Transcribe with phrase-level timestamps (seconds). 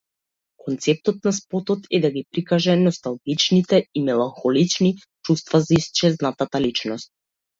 [0.67, 4.91] Концептот на спотот е да ги прикаже носталгичните и меланхолични
[5.23, 7.11] чувства за исчезната личност.